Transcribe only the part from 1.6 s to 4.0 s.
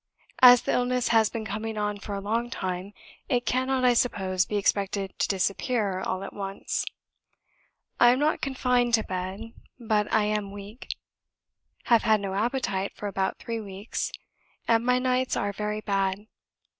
on for a long time, it cannot, I